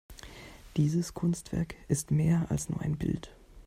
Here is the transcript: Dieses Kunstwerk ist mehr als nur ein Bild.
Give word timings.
Dieses 0.77 1.13
Kunstwerk 1.13 1.75
ist 1.87 2.09
mehr 2.09 2.47
als 2.49 2.69
nur 2.69 2.81
ein 2.81 2.97
Bild. 2.97 3.35